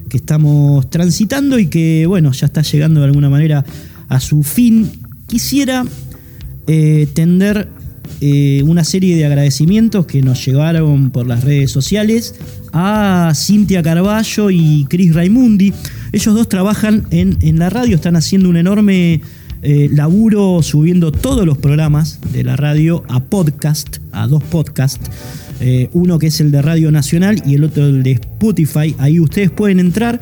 [0.09, 3.63] que estamos transitando y que, bueno, ya está llegando de alguna manera
[4.09, 4.89] a su fin.
[5.27, 5.85] Quisiera
[6.65, 7.67] eh, tender
[8.23, 12.35] eh, una serie de agradecimientos que nos llegaron por las redes sociales
[12.71, 15.73] a Cintia Carballo y Chris Raimundi.
[16.11, 19.21] Ellos dos trabajan en, la radio, están haciendo un enorme
[19.63, 25.09] eh, laburo subiendo todos los programas de la radio a podcast, a dos podcasts.
[25.59, 28.93] Eh, uno que es el de Radio Nacional y el otro el de Spotify.
[28.99, 30.21] Ahí ustedes pueden entrar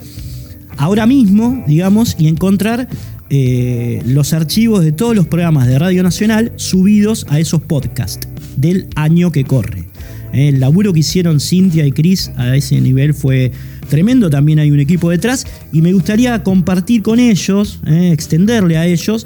[0.77, 2.87] ahora mismo, digamos, y encontrar
[3.29, 8.27] eh, los archivos de todos los programas de Radio Nacional subidos a esos podcasts
[8.57, 9.85] del año que corre.
[10.33, 13.51] El laburo que hicieron Cintia y Chris a ese nivel fue
[13.89, 14.29] tremendo.
[14.29, 19.25] También hay un equipo detrás y me gustaría compartir con ellos, eh, extenderle a ellos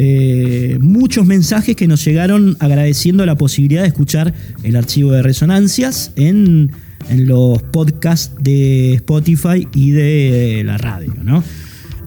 [0.00, 4.32] eh, muchos mensajes que nos llegaron agradeciendo la posibilidad de escuchar
[4.62, 6.70] el archivo de resonancias en,
[7.16, 11.14] los podcasts de Spotify y de la radio.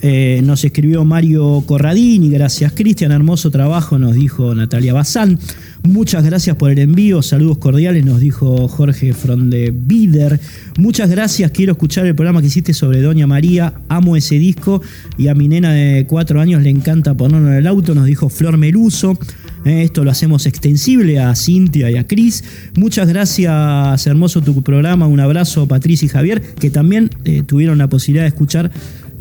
[0.02, 5.38] Nos escribió Mario Corradini, gracias Cristian, hermoso trabajo, nos dijo Natalia Bazán.
[5.84, 10.40] Muchas gracias por el envío, saludos cordiales, nos dijo Jorge Fronde Bider.
[10.78, 14.82] Muchas gracias, quiero escuchar el programa que hiciste sobre Doña María, amo ese disco
[15.18, 18.30] y a mi nena de cuatro años le encanta ponerlo en el auto, nos dijo
[18.30, 19.18] Flor Meluso.
[19.66, 22.44] Eh, esto lo hacemos extensible a Cintia y a Cris.
[22.76, 25.08] Muchas gracias, hermoso tu programa.
[25.08, 28.72] Un abrazo Patricia y Javier, que también eh, tuvieron la posibilidad de escuchar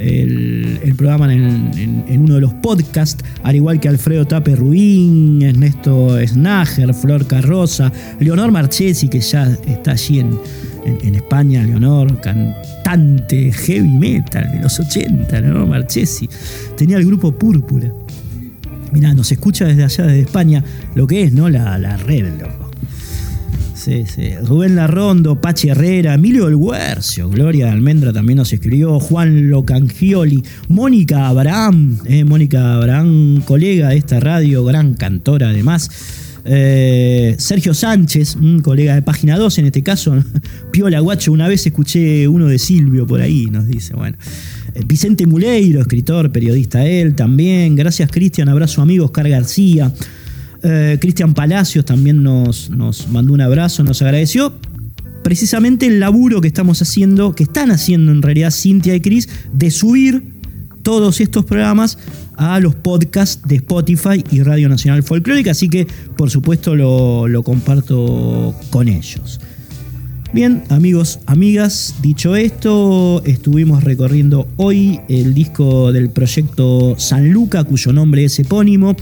[0.01, 6.95] el, programa en, uno de los podcasts, al igual que Alfredo Tape Rubín, Ernesto Snager,
[6.95, 10.39] Flor Carroza, Leonor Marchesi, que ya está allí en,
[11.15, 16.29] España, Leonor, cantante heavy metal de los 80, Leonor Marchesi.
[16.77, 17.93] Tenía el grupo Púrpura.
[18.93, 21.49] Mirá, nos escucha desde allá, desde España, lo que es, ¿no?
[21.49, 22.60] La, red, loco.
[24.43, 31.29] Rubén Larrondo, Pachi Herrera, Emilio El Huercio, Gloria Almendra también nos escribió, Juan Locangioli, Mónica
[31.29, 35.91] Abraham, eh, Mónica Abraham, colega de esta radio, gran cantora además.
[36.45, 40.15] Eh, Sergio Sánchez, un colega de página 2 en este caso,
[40.73, 44.19] Piola Guacho, una vez escuché uno de Silvio por ahí, nos dice, bueno.
[44.75, 47.77] Eh, Vicente Muleiro, escritor, periodista él también.
[47.77, 49.91] Gracias Cristian, abrazo amigo Oscar García.
[50.63, 54.53] Eh, Cristian Palacios también nos, nos mandó un abrazo, nos agradeció.
[55.23, 59.71] Precisamente el laburo que estamos haciendo, que están haciendo en realidad Cintia y Cris, de
[59.71, 60.41] subir
[60.83, 61.99] todos estos programas
[62.37, 65.87] a los podcasts de Spotify y Radio Nacional Folclórica, así que
[66.17, 69.41] por supuesto lo, lo comparto con ellos.
[70.33, 77.93] Bien, amigos, amigas, dicho esto, estuvimos recorriendo hoy el disco del proyecto San Luca, cuyo
[77.93, 78.95] nombre es epónimo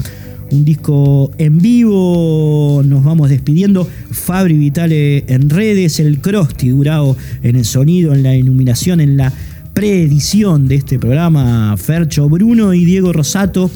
[0.51, 2.83] un disco en vivo.
[2.85, 3.89] Nos vamos despidiendo.
[4.11, 9.33] Fabri Vitale en redes, el Crosti Durao en el sonido, en la iluminación, en la
[9.75, 11.77] preedición de este programa.
[11.77, 13.71] Fercho Bruno y Diego Rosato.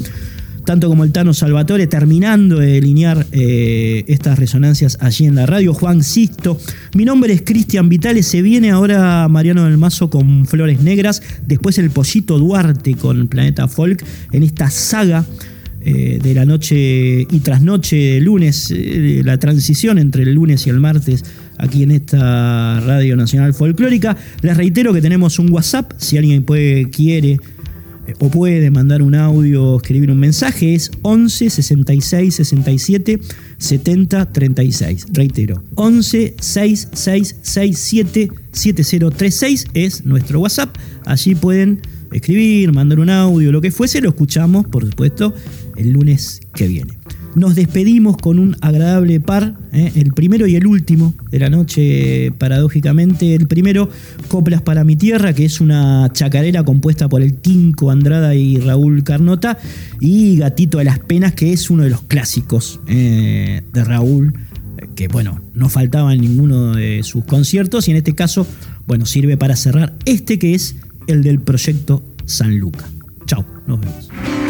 [0.65, 5.75] Tanto como el Tano Salvatore, terminando de delinear eh, estas resonancias allí en la radio.
[5.75, 6.57] Juan Sisto.
[6.95, 8.23] Mi nombre es Cristian Vitale.
[8.23, 11.21] Se viene ahora Mariano del Mazo con Flores Negras.
[11.45, 15.27] Después el Pollito Duarte con Planeta Folk en esta saga
[15.85, 20.79] eh, de la noche y trasnoche, lunes, eh, la transición entre el lunes y el
[20.79, 21.25] martes
[21.59, 24.17] aquí en esta Radio Nacional Folclórica.
[24.43, 27.39] Les reitero que tenemos un WhatsApp, si alguien puede, quiere
[28.07, 33.21] eh, o puede mandar un audio, escribir un mensaje, es 11 66 67
[33.59, 35.07] 70 36.
[35.13, 40.77] Reitero, 11 66 67 7036 es nuestro WhatsApp.
[41.07, 41.81] Allí pueden
[42.13, 45.35] escribir, mandar un audio, lo que fuese, lo escuchamos, por supuesto,
[45.83, 46.99] el lunes que viene.
[47.35, 49.91] Nos despedimos con un agradable par, ¿eh?
[49.95, 53.35] el primero y el último de la noche, paradójicamente.
[53.35, 53.89] El primero,
[54.29, 59.03] Coplas para mi tierra, que es una chacarera compuesta por el Tinco Andrada y Raúl
[59.03, 59.59] Carnota,
[59.99, 64.35] y Gatito de las Penas, que es uno de los clásicos eh, de Raúl,
[64.95, 68.47] que bueno, no faltaba en ninguno de sus conciertos, y en este caso,
[68.87, 70.77] bueno, sirve para cerrar este que es
[71.07, 72.85] el del proyecto San Luca.
[73.27, 74.42] Chao, nos vemos.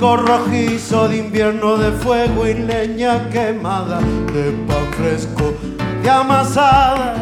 [0.00, 4.00] Polvo rojizo de invierno de fuego y leña quemada,
[4.32, 5.52] de pan fresco,
[6.02, 7.16] de amasada,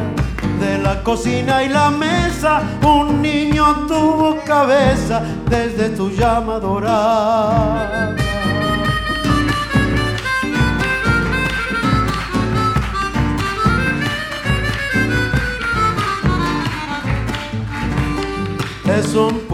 [0.60, 8.17] de la cocina y la mesa, un niño tuvo cabeza desde tu llama dorada.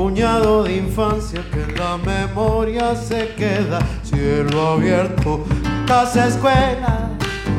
[0.05, 3.79] Puñado de infancia que en la memoria se queda.
[4.03, 5.47] Cielo abierto,
[5.87, 7.09] casa escuela,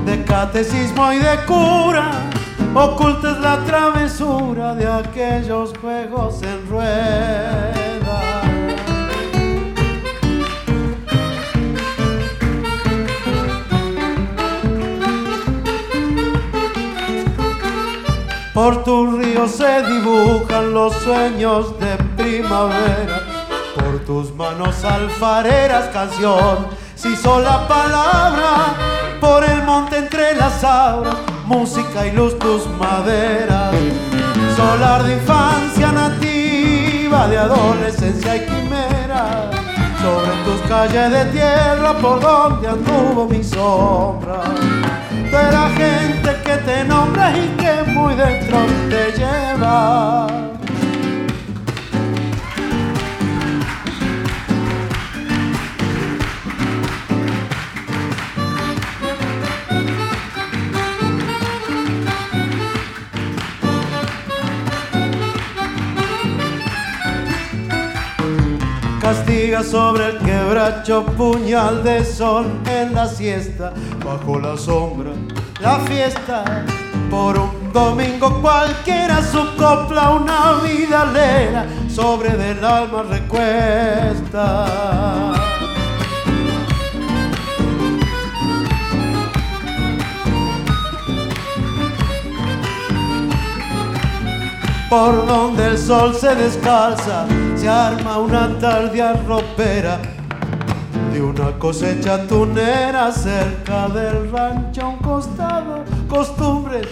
[0.05, 2.11] de catecismo y de cura.
[2.75, 7.95] Oculta es la travesura de aquellos juegos en rueda.
[18.53, 23.21] Por tus ríos se dibujan los sueños de primavera.
[23.75, 28.75] Por tus manos alfareras canción, si sola palabra.
[29.19, 33.73] Por el monte entre las auras, música y luz tus maderas.
[34.55, 39.49] Solar de infancia nativa, de adolescencia y quimera.
[40.01, 44.43] Sobre tus calles de tierra por donde anduvo mi sombra
[45.35, 48.59] de la gente que te nombra y que muy dentro
[48.89, 50.27] te lleva.
[69.63, 73.73] Sobre el quebracho puñal de sol en la siesta,
[74.05, 75.11] bajo la sombra,
[75.61, 76.65] la fiesta.
[77.09, 84.65] Por un domingo cualquiera su copla una vida lera sobre del alma recuesta.
[94.89, 97.25] por donde el sol se descalza,
[97.67, 99.99] arma una tarde arropera
[101.11, 106.87] de una cosecha tunera cerca del rancho a un costado, costumbres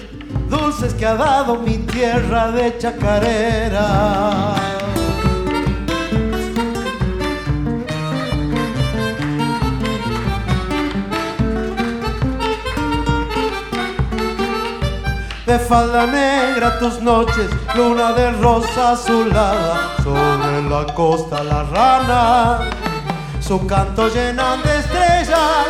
[0.50, 4.56] dulces que ha dado mi tierra de chacarera.
[15.46, 22.70] De falda negra tus noches, luna de rosa azulada, sobre la costa la rana,
[23.42, 25.68] su canto llenan de estrellas,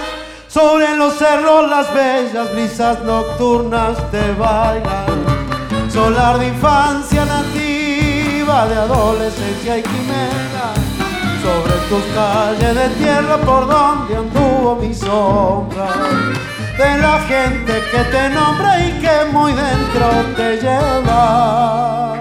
[0.47, 9.77] sobre los cerros las bellas brisas nocturnas te bailan, solar de infancia nativa, de adolescencia
[9.79, 10.73] y quimera,
[11.41, 15.89] sobre tus calles de tierra por donde anduvo mi sombra
[16.77, 22.13] de la gente que te nombra y que muy dentro te lleva.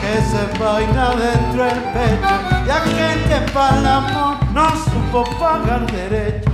[0.01, 2.35] Que se vaina dentro del pecho.
[2.67, 6.51] Y aquel que para el amor no supo pagar derecho.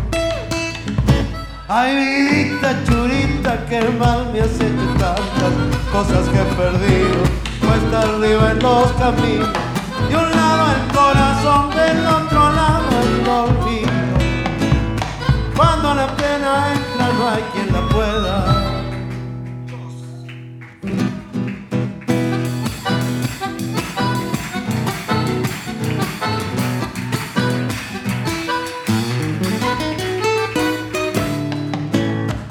[1.67, 5.55] Ay, vidita churita, que mal me has hecho tantas
[5.91, 7.23] cosas que he perdido.
[7.67, 9.49] Cuesta arriba en los caminos,
[10.09, 13.93] de un lado el corazón, del otro lado el olvido.
[15.57, 18.74] Cuando la pena entra, no hay quien la pueda.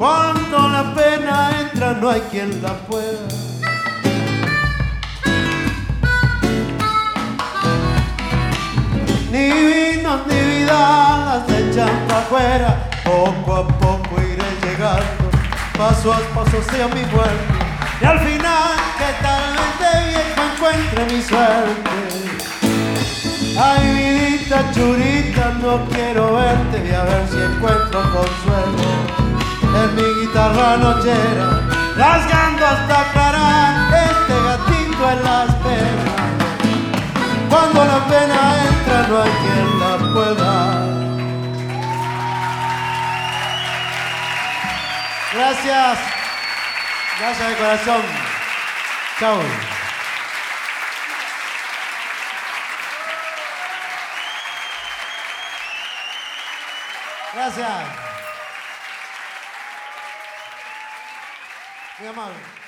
[0.03, 3.25] Cuando la pena entra, no hay quien la pueda.
[9.31, 12.89] Ni vinos ni vidalas se echan pa' afuera.
[13.05, 15.31] Poco a poco iré llegando,
[15.77, 17.53] paso a paso hacia mi muerte.
[18.01, 21.91] Y al final, que tal vez de viejo encuentre mi suerte.
[23.57, 29.22] Ay, vidita churita, no quiero verte, voy a ver si encuentro consuelo
[29.75, 31.61] en mi guitarra nochera,
[31.97, 36.23] rasgando hasta aclarar este gatito en las penas.
[37.49, 40.93] Cuando la pena entra no hay quien la pueda.
[45.33, 45.97] Gracias,
[47.19, 48.01] gracias de corazón.
[49.19, 49.39] Chao.
[57.33, 58.12] Gracias.
[62.03, 62.62] Minha mãe.